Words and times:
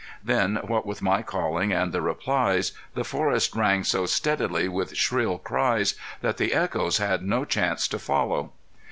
Then, 0.23 0.55
what 0.63 0.83
with 0.83 1.03
my 1.03 1.21
calling 1.21 1.71
and 1.71 1.91
the 1.91 2.01
replies, 2.01 2.71
the 2.95 3.03
forest 3.03 3.55
rang 3.55 3.83
so 3.83 4.07
steadily 4.07 4.67
with 4.67 4.97
shrill 4.97 5.37
cries 5.37 5.93
that 6.21 6.37
the 6.37 6.55
echoes 6.55 6.97
had 6.97 7.21
no 7.21 7.45
chance 7.45 7.87
to 7.89 7.99
follow. 7.99 8.51